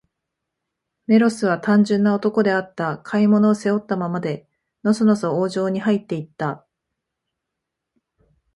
[1.05, 2.97] メロスは、単純な男であった。
[2.97, 4.49] 買い物を、背負ったままで、
[4.83, 6.65] のそのそ王城にはいって行った。